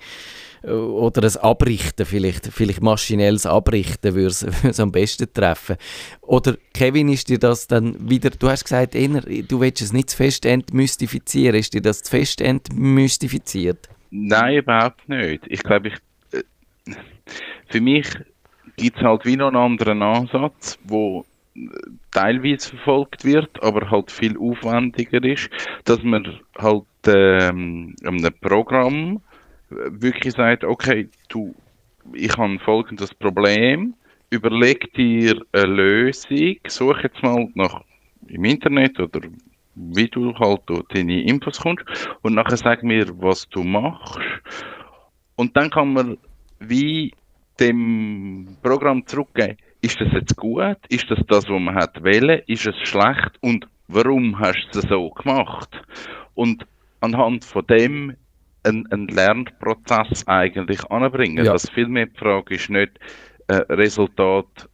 [0.64, 5.78] äh, oder ein Abrichten, vielleicht, vielleicht maschinelles Abrichten würde es, am besten treffen.
[6.22, 10.18] Oder Kevin, ist dir das dann wieder, du hast gesagt, du willst es nicht zu
[10.18, 13.90] fest entmystifizieren, ist dir das zu fest entmystifiziert?
[14.12, 15.44] Nein, überhaupt nicht.
[15.48, 15.96] Ich glaube, ich,
[16.38, 16.94] äh,
[17.68, 18.08] für mich
[18.78, 21.26] gibt es halt wie noch einen anderen Ansatz, wo
[22.12, 25.50] teilweise verfolgt wird, aber halt viel aufwendiger ist,
[25.86, 29.22] dass man halt ähm, einem Programm
[29.70, 31.54] äh, wirklich sagt, okay, du,
[32.14, 33.94] ich habe folgendes Problem,
[34.30, 37.82] überleg dir eine Lösung, such jetzt mal nach
[38.28, 39.22] im Internet oder
[39.76, 41.84] wie du halt deine Infos kommst
[42.22, 44.20] und nachher sag mir, was du machst.
[45.36, 46.18] Und dann kann man
[46.60, 47.14] wie
[47.60, 50.78] dem Programm zurückgeben, ist das jetzt gut?
[50.88, 52.42] Ist das das, was man hat wählen?
[52.48, 53.32] Ist es schlecht?
[53.42, 55.70] Und warum hast du es so gemacht?
[56.36, 56.66] Und
[57.02, 58.16] anhand von dem
[58.64, 61.46] einen, einen Lernprozess eigentlich anbringen.
[61.46, 61.52] Ja.
[61.52, 62.98] Dass vielmehr die Frage ist nicht
[63.48, 64.70] äh, Resultat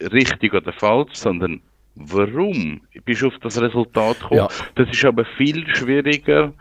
[0.00, 1.60] richtig oder falsch, sondern
[1.94, 4.38] warum bist du auf das Resultat gekommen?
[4.40, 4.48] Ja.
[4.76, 6.54] Das ist aber viel schwieriger,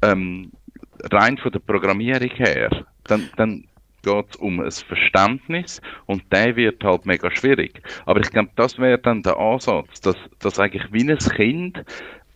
[0.00, 0.50] ähm,
[1.12, 2.86] rein von der Programmierung her.
[3.04, 3.64] Dann, dann
[4.02, 7.82] geht es um ein Verständnis und der wird halt mega schwierig.
[8.06, 11.84] Aber ich glaube, das wäre dann der Ansatz, dass, dass eigentlich wie ein Kind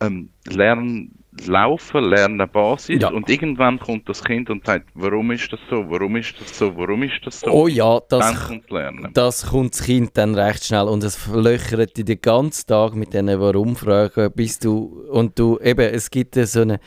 [0.01, 1.11] ähm, lernen,
[1.47, 3.09] laufen, lernen Basis Ja.
[3.09, 6.75] und irgendwann kommt das Kind und sagt, warum ist das so, warum ist das so,
[6.77, 7.47] warum ist das so?
[7.51, 9.11] Oh ja, dann das, kommt Lernen.
[9.13, 13.13] das kommt das Kind dann recht schnell und es löchert dich den ganzen Tag mit
[13.13, 16.79] diesen Warum-Fragen, bis du, und du, eben, es gibt so eine,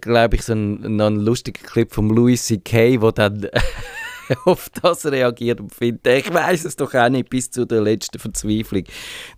[0.00, 3.48] glaube ich, so einen, einen lustigen Clip von Louis C.K., wo dann
[4.44, 8.18] auf das reagiert und findet, ich weiß es doch auch nicht, bis zu der letzten
[8.18, 8.84] Verzweiflung,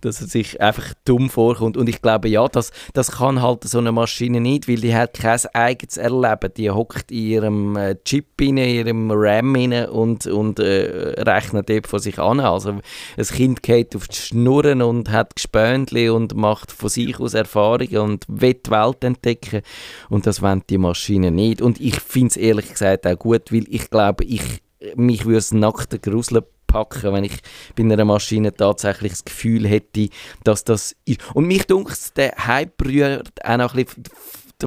[0.01, 1.77] dass er sich einfach dumm vorkommt.
[1.77, 5.13] Und ich glaube, ja, das, das kann halt so eine Maschine nicht, weil die hat
[5.13, 6.51] kein eigenes Erleben.
[6.55, 11.87] Die hockt in ihrem äh, Chip in ihrem RAM rein und, und äh, rechnet dort
[11.87, 12.39] von sich an.
[12.39, 17.33] Also ein Kind geht auf die Schnurren und hat Gespöntli und macht von sich aus
[17.33, 19.61] Erfahrungen und will die Welt entdecken.
[20.09, 21.61] Und das wollen die Maschinen nicht.
[21.61, 24.61] Und ich finde es ehrlich gesagt auch gut, weil ich glaube, ich
[24.95, 27.37] mich würde es nackten Gruseln packen, wenn ich
[27.75, 30.09] bei einer Maschine tatsächlich das Gefühl hätte,
[30.43, 31.19] dass das ist.
[31.33, 34.03] Und mich dunkt der Hype rührt auch noch ein bisschen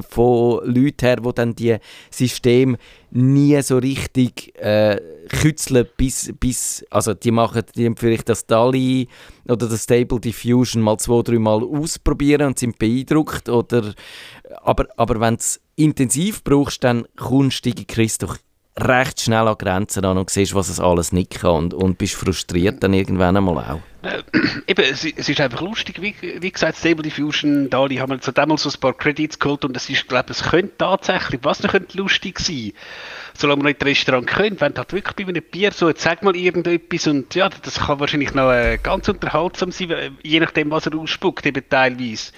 [0.09, 1.77] von Leuten her, die dann die
[2.09, 2.77] Systeme
[3.11, 4.99] nie so richtig äh,
[5.29, 9.07] kützeln, bis, bis, also die machen die vielleicht das DALI
[9.47, 13.93] oder das Stable Diffusion mal zwei, drei Mal ausprobieren und sind beeindruckt, oder,
[14.63, 18.37] aber, aber wenn es intensiv brauchst, dann kommst du, Digi Chris, doch
[18.77, 22.15] recht schnell an Grenzen an und siehst, was es alles nicht kann und, und bist
[22.15, 23.81] frustriert dann irgendwann einmal auch.
[24.01, 24.23] Äh,
[24.67, 28.31] eben, es, es ist einfach lustig, wie, wie gesagt, Stable Diffusion, Dali haben wir zu
[28.31, 31.61] dem so ein paar Credits geholt und es ist, glaube ich, es könnte tatsächlich, was
[31.61, 32.73] noch könnte lustig sein,
[33.35, 36.35] solange man nicht Restaurant können, wenn halt wirklich bei einem Bier so, jetzt sag mal
[36.35, 40.87] irgendetwas und ja, das kann wahrscheinlich noch äh, ganz unterhaltsam sein, äh, je nachdem, was
[40.87, 42.31] er ausspuckt, eben teilweise.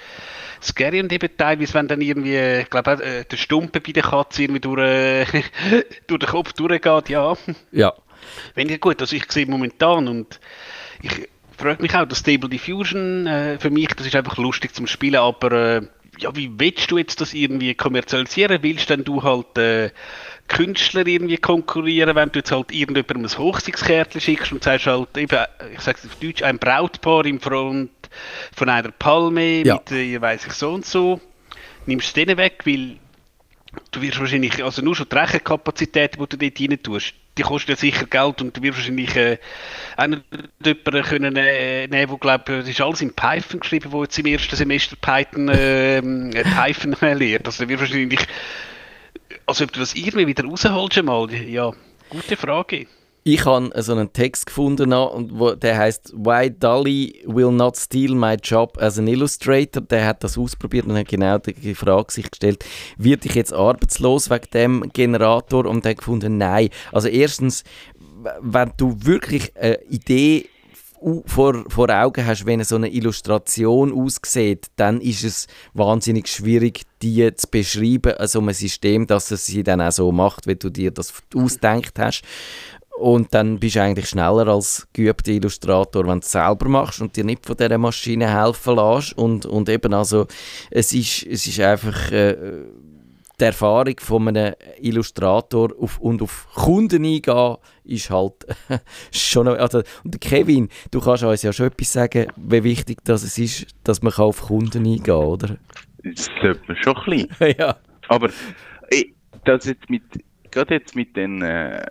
[0.62, 4.44] Scary und eben teilweise, wenn dann irgendwie, ich glaube, äh, der Stumpe bei der Katze
[4.44, 5.26] irgendwie durch, äh,
[6.08, 7.36] durch den Kopf durchgeht, ja.
[7.72, 7.94] Ja,
[8.54, 10.40] Wenn ja gut, also ich sehe momentan und
[11.02, 14.88] ich frage mich auch, das Stable Diffusion äh, für mich, das ist einfach lustig zum
[14.88, 15.82] Spielen, aber äh,
[16.20, 18.62] ja, wie willst du jetzt das irgendwie kommerzialisieren?
[18.62, 19.92] Willst denn du halt äh,
[20.48, 25.38] Künstler irgendwie konkurrieren, wenn du jetzt halt irgendjemandem ein Hochzeitskärtchen schickst und sagst halt eben,
[25.74, 27.90] ich sag's auf Deutsch, ein Brautpaar im Front
[28.56, 29.76] von einer Palme Ja.
[29.76, 31.20] mit, äh, weiß ich so und so,
[31.86, 32.98] nimmst du denen weg, weil
[33.92, 37.70] du wirst wahrscheinlich, also nur schon die Rechenkapazität, die du dort rein tust, die kostet
[37.70, 39.38] ja sicher Geld und du wirst wahrscheinlich äh,
[39.98, 40.24] auch nicht
[40.64, 44.26] jemanden können äh, nehmen, wo glaube es ist alles in Python geschrieben, wo jetzt im
[44.26, 47.46] ersten Semester Python, ähm, äh, Python lernt.
[47.46, 48.26] Also du wirst wahrscheinlich,
[49.46, 51.72] also ob du das irgendwie wieder rausholst mal, ja,
[52.10, 52.88] gute Frage.
[53.28, 58.78] Ich habe so einen Text gefunden, der heißt Why Dolly will not steal my job
[58.80, 59.82] as an illustrator.
[59.82, 62.64] Der hat das ausprobiert und hat genau die Frage sich gestellt,
[63.00, 65.66] wird ich jetzt arbeitslos wegen dem Generator?
[65.66, 66.70] Und er hat gefunden, nein.
[66.92, 67.64] Also erstens,
[68.42, 70.48] wenn du wirklich eine Idee
[71.26, 77.34] vor, vor Augen hast, wenn so eine Illustration aussieht, dann ist es wahnsinnig schwierig, die
[77.36, 80.92] zu beschreiben, also ein System, dass es sie dann auch so macht, wie du dir
[80.92, 82.24] das ausdenkt hast.
[82.98, 87.16] Und dann bist du eigentlich schneller als geübter Illustrator, wenn du es selber machst und
[87.16, 89.18] dir nicht von dieser Maschine helfen lässt.
[89.18, 90.28] Und, und eben also,
[90.72, 92.38] es ist, es ist einfach äh,
[93.38, 98.46] die Erfahrung von einem Illustrator auf, und auf Kunden eingehen, ist halt
[99.12, 99.50] schon...
[99.50, 103.68] Also, und Kevin, du kannst uns ja schon etwas sagen, wie wichtig das es ist,
[103.84, 105.58] dass man auf Kunden eingehen kann, oder?
[106.02, 107.56] Das sollte man schon ein bisschen.
[107.60, 107.76] ja.
[108.08, 108.30] Aber
[108.90, 110.04] ich, das jetzt mit
[110.56, 111.86] gerade jetzt mit den äh,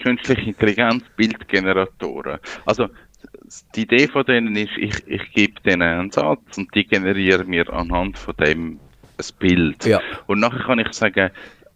[0.00, 2.38] künstlichen Intelligenz Bildgeneratoren.
[2.64, 2.88] Also
[3.74, 7.70] die Idee von denen ist, ich, ich gebe denen einen Satz und die generieren mir
[7.72, 8.78] anhand von dem
[9.18, 9.84] ein Bild.
[9.84, 10.00] Ja.
[10.26, 11.30] Und nachher kann ich sagen,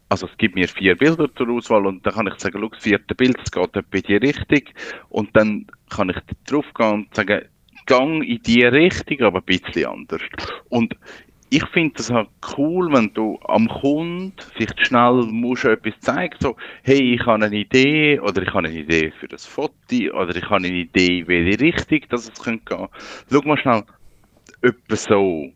[0.08, 2.82] also es gibt mir vier Bilder zur Auswahl und dann kann ich sagen, schau, das
[2.82, 4.62] vierte Bild, es geht bei die Richtung
[5.10, 7.42] und dann kann ich drauf gehen und sagen,
[7.86, 10.22] gang in die Richtung, aber ein bisschen anders.
[10.68, 10.94] Und
[11.50, 16.56] ich finde das halt cool, wenn du am Kunden vielleicht schnell musst etwas zeigen, so,
[16.82, 20.44] hey, ich habe eine Idee, oder ich habe eine Idee für das Foto, oder ich
[20.44, 22.88] habe eine Idee, welche Richtung dass es gehen könnte.
[23.30, 23.82] Schau mal schnell,
[24.62, 25.48] etwa so.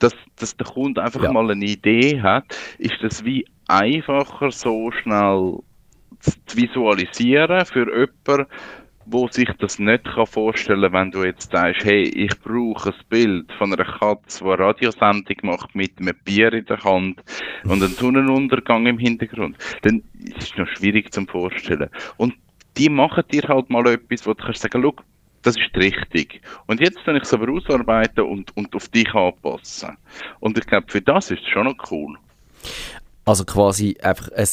[0.00, 1.30] Dass, dass der Kunde einfach ja.
[1.30, 5.58] mal eine Idee hat, ist das wie einfacher, so schnell
[6.20, 8.46] zu visualisieren für jemanden,
[9.12, 13.52] wo sich das nicht kann vorstellen wenn du jetzt sagst, hey, ich brauche ein Bild
[13.52, 17.22] von einer Katze, die eine Radiosendung macht mit einem Bier in der Hand
[17.64, 19.56] und einem Sonnenuntergang im Hintergrund.
[19.82, 21.90] Dann ist es noch schwierig zum Vorstellen.
[22.16, 22.34] Und
[22.76, 24.94] die machen dir halt mal etwas, wo du kannst sagen, schau,
[25.42, 26.40] das ist richtig.
[26.66, 29.96] Und jetzt kann ich es aber ausarbeiten und, und auf dich anpassen.
[30.40, 32.16] Und ich glaube, für das ist es schon noch cool.
[33.24, 34.48] Also quasi einfach ein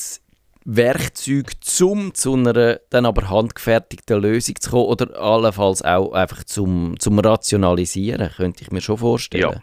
[0.70, 1.52] Werkzeug,
[1.82, 7.20] um zu einer dann aber handgefertigten Lösung zu kommen oder allenfalls auch einfach zum, zum
[7.20, 9.62] Rationalisieren, könnte ich mir schon vorstellen.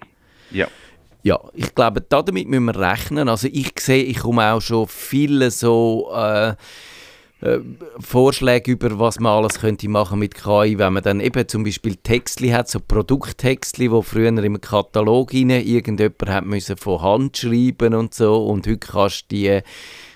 [0.50, 0.64] Ja.
[0.64, 0.68] ja.
[1.22, 3.30] Ja, ich glaube, damit müssen wir rechnen.
[3.30, 6.54] Also ich sehe, ich komme auch schon viele so äh,
[7.40, 7.60] äh,
[7.98, 11.96] Vorschläge über, was man alles könnte machen mit KI, wenn man dann eben zum Beispiel
[11.96, 17.94] Textli hat, so Produkttextli, wo früher im Katalog rein irgendjemand hat müssen von Hand schreiben
[17.94, 19.60] und so und heute kannst du die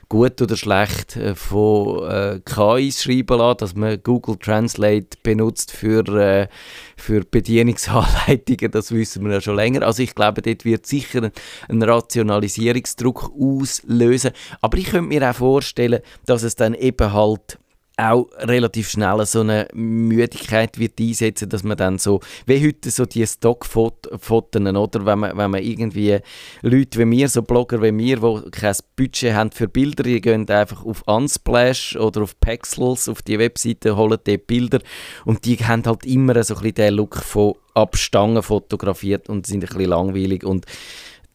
[0.09, 6.07] gut oder schlecht äh, von äh, KIs schreiben lassen, dass man Google Translate benutzt für,
[6.17, 6.49] äh,
[6.97, 9.83] für Bedienungsanleitungen, das wissen wir ja schon länger.
[9.83, 11.31] Also ich glaube, dort wird sicher
[11.69, 14.31] ein, Rationalisierungsdruck auslösen.
[14.61, 17.59] Aber ich könnte mir auch vorstellen, dass es dann eben halt
[17.99, 23.05] auch relativ schnell so eine Müdigkeit wird einsetzen, dass man dann so, wie heute so
[23.05, 25.07] die Stockfotos, oder?
[25.07, 26.21] Wenn man, wenn man irgendwie
[26.63, 30.49] Leute wie mir, so Blogger wie mir, die kein Budget haben für Bilder, die gehen
[30.49, 34.79] einfach auf Unsplash oder auf Pexels, auf die Webseite, holen die Bilder
[35.25, 39.65] und die haben halt immer so ein bisschen den Look von Abstangen fotografiert und sind
[39.65, 40.67] ein bisschen langweilig und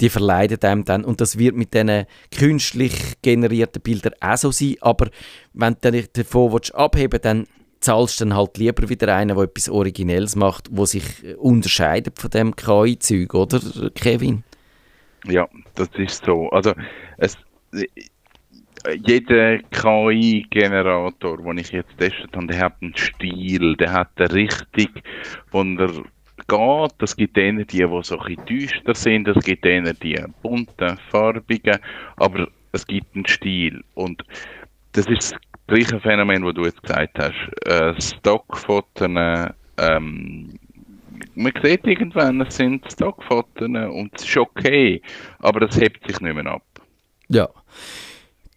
[0.02, 1.06] die verleiden einem dann.
[1.06, 4.76] Und das wird mit diesen künstlich generierten Bildern auch so sein.
[4.82, 5.10] Aber
[5.54, 7.48] wenn du dich davon abheben willst, dann
[7.80, 11.04] zahlst du dann halt lieber wieder einen, der etwas Originelles macht, wo sich
[11.38, 13.60] unterscheidet von dem KI-Zeug, oder
[13.96, 14.44] Kevin?
[15.26, 16.50] Ja, das ist so.
[16.50, 16.74] Also
[17.18, 17.38] es,
[19.06, 24.90] jeder KI-Generator, den ich jetzt testet habe, der hat einen Stil, der hat eine Richtung,
[25.52, 26.04] wo er
[26.48, 27.02] geht.
[27.02, 31.80] Es gibt denen, die, die so ein düster sind, es gibt denen, die bunten, farbigen,
[32.18, 33.84] aber es gibt einen Stil.
[33.94, 34.24] Und
[34.94, 37.68] das ist das gleiche Phänomen, das du jetzt gesagt hast.
[37.68, 39.08] Äh, Stockfotos,
[39.78, 40.60] ähm,
[41.36, 45.02] man sieht irgendwann, es sind Stockfotos und es ist okay,
[45.40, 46.64] aber das hebt sich nicht mehr ab.
[47.30, 47.50] Ja.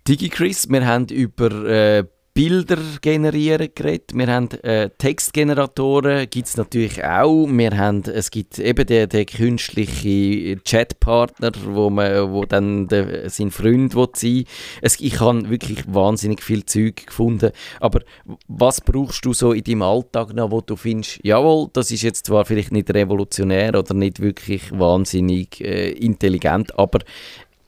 [0.07, 2.05] DigiChris, wir haben über äh,
[2.37, 4.13] Bilder generieren geredet.
[4.13, 7.47] Wir haben äh, Textgeneratoren, gibt es natürlich auch.
[7.47, 13.51] Wir haben, es gibt eben den, den künstlichen Chatpartner, wo, man, wo dann der, sein
[13.51, 14.45] Freund sein
[14.83, 17.53] es, Ich habe wirklich wahnsinnig viel Zeug gefunden.
[17.81, 18.01] Aber
[18.49, 22.27] was brauchst du so in deinem Alltag noch, wo du findest, jawohl, das ist jetzt
[22.27, 26.99] zwar vielleicht nicht revolutionär oder nicht wirklich wahnsinnig äh, intelligent, aber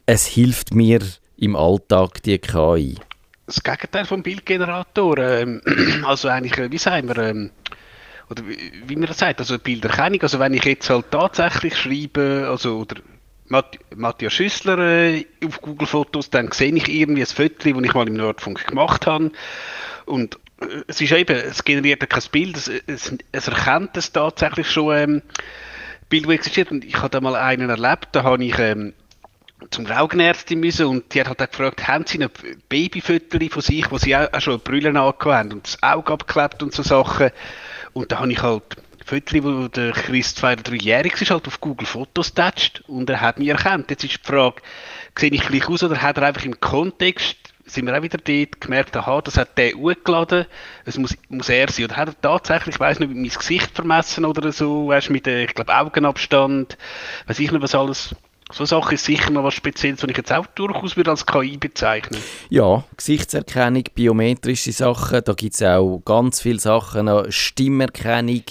[0.05, 1.01] es hilft mir
[1.39, 2.97] im Alltag, die KI?
[3.49, 5.17] Das Gegenteil vom Bildgenerator.
[5.17, 5.63] Ähm,
[6.07, 7.51] also eigentlich, äh, wie sagen wir, ähm,
[8.29, 10.21] oder wie, wie man das sagt, also Bilderkennung.
[10.21, 12.97] Also wenn ich jetzt halt tatsächlich schreibe, also oder
[13.47, 17.95] Matt Matthias Schüssler äh, auf Google Fotos, dann sehe ich irgendwie ein Foto, das ich
[17.95, 19.33] mal im Nordfunk gemacht habe.
[20.05, 24.71] Und äh, es ist eben, es generiert kein Bild, es, es, es erkennt es tatsächlich
[24.71, 25.23] schon ähm,
[26.11, 26.71] Bild, das existiert.
[26.71, 28.93] Und ich habe da mal einen erlebt, da habe ich ähm,
[29.71, 32.31] zum Augenärztin müssen und die hat halt auch gefragt, haben sie ein
[32.69, 36.73] Babyfoto von sich, wo sie auch, schon Brille angehabt haben und das Auge abgeklebt und
[36.73, 37.31] so Sachen.
[37.93, 38.63] Und da habe ich halt
[39.05, 43.21] Fotos, wo der Chris zwei oder dreijährig ist, halt auf Google Fotos getatscht und er
[43.21, 43.91] hat mich erkannt.
[43.91, 44.63] Jetzt ist die Frage,
[45.17, 48.61] sehe ich gleich aus oder hat er einfach im Kontext, sind wir auch wieder dort,
[48.61, 50.47] gemerkt, aha, das hat der hochgeladen,
[50.85, 51.87] es muss, muss er sein.
[51.87, 55.55] Oder hat er tatsächlich, ich weiss nicht, mein Gesicht vermessen oder so, weißt, mit, ich
[55.55, 56.79] glaube, Augenabstand,
[57.27, 58.15] weiß ich nicht, was alles
[58.51, 61.59] so Sache ist sicher noch was Spezielles, was ich jetzt auch durchaus würde als KI
[61.59, 68.45] bezeichnen Ja, Gesichtserkennung, biometrische Sachen, da gibt es auch ganz viele Sachen, noch Stimmerkennung,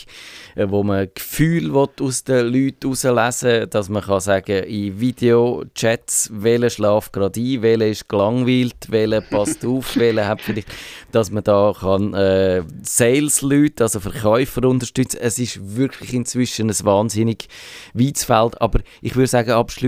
[0.56, 6.70] äh, wo man Gefühl aus den Leuten herauslesen dass man kann sagen in Videochats, welcher
[6.70, 10.68] schlaft gerade ein, welcher ist gelangweilt, welcher passt auf, welcher hat vielleicht,
[11.12, 15.18] dass man da kann äh, Sales-Leute, also Verkäufer unterstützen.
[15.22, 17.48] Es ist wirklich inzwischen ein wahnsinnig
[17.94, 19.87] weites Feld, aber ich würde sagen abschließend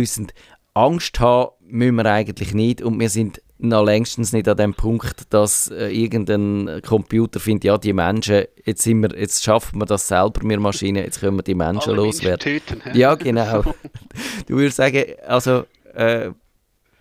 [0.73, 5.33] Angst haben müssen wir eigentlich nicht und wir sind noch längstens nicht an dem Punkt,
[5.33, 10.07] dass äh, irgendein Computer findet, ja, die Menschen, jetzt, sind wir, jetzt schaffen wir das
[10.07, 12.53] selber, wir Maschinen, jetzt können wir die Menschen Alle loswerden.
[12.53, 13.63] Menschen töten, ja, genau.
[14.47, 16.31] du würdest sagen, also, äh,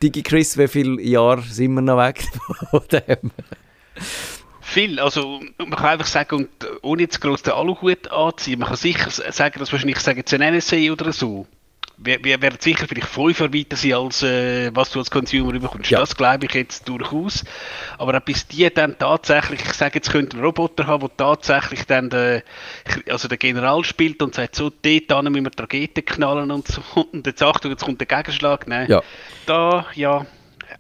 [0.03, 2.25] DigiChris, wie viele Jahre sind wir noch weg
[2.71, 3.31] von dem?
[4.61, 6.49] Viel, also man kann einfach sagen, und
[6.83, 10.35] ohne jetzt groß den Aluhut anziehen, man kann sicher sagen, dass wahrscheinlich, ich sage jetzt
[10.35, 11.47] ein NSA oder so,
[11.99, 15.53] wir, wir werden sicher vielleicht fünf Jahre weiter sein, als äh, was du als Consumer
[15.59, 15.91] bekommst.
[15.91, 16.01] Ja.
[16.01, 17.45] Das glaube ich jetzt durchaus.
[17.99, 21.85] Aber auch bis die dann tatsächlich, ich sage jetzt, könnte einen Roboter haben, der tatsächlich
[21.87, 22.43] dann den,
[23.09, 26.83] also den General spielt und sagt, so, dort müssen wir die Raketen knallen und so.
[27.13, 28.67] Und jetzt Achtung, jetzt kommt der Gegenschlag.
[28.67, 28.89] Nein.
[28.89, 29.03] Ja.
[29.47, 30.27] Da, ja,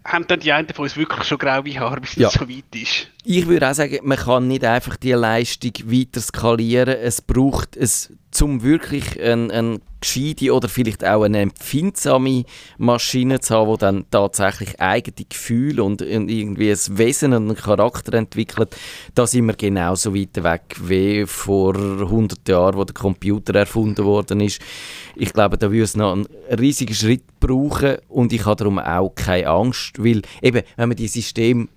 [0.04, 2.28] haben dann die einen von uns wirklich schon graue Haare, bis Ja.
[2.28, 3.08] es so weit ist.
[3.24, 6.88] Ich würde auch sagen, man kann nicht einfach die Leistung weiter skalieren.
[6.88, 12.44] Es braucht es, zum wirklich eine ein gescheite oder vielleicht auch eine empfindsame
[12.76, 18.14] Maschine zu haben, die dann tatsächlich eigene Gefühle und irgendwie ein Wesen und einen Charakter
[18.14, 18.76] entwickelt.
[19.14, 24.40] Da sind wir genauso weit weg wie vor 100 Jahren, wo der Computer erfunden worden
[24.40, 24.60] ist.
[25.16, 26.26] Ich glaube, da würde es noch einen
[26.56, 31.08] riesigen Schritt brauchen und ich habe darum auch keine Angst, weil eben, wenn man die
[31.08, 31.68] Systeme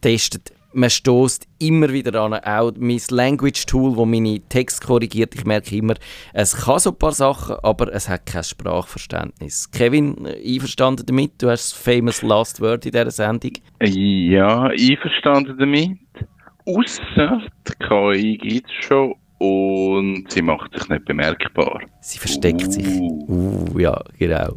[0.00, 5.74] testet, man stößt immer wieder an, auch mein Language-Tool, wo meine Texte korrigiert, ich merke
[5.74, 5.94] immer,
[6.32, 9.70] es kann so ein paar Sachen, aber es hat kein Sprachverständnis.
[9.70, 11.32] Kevin, äh, einverstanden damit?
[11.42, 13.52] Du hast das famous Last Word in dieser Sendung.
[13.80, 15.98] Ja, einverstanden damit.
[16.66, 21.80] Ausser die KI gibt es schon und sie macht sich nicht bemerkbar.
[22.00, 22.86] Sie versteckt sich.
[22.86, 23.26] Uh.
[23.28, 24.56] Uh, ja, genau.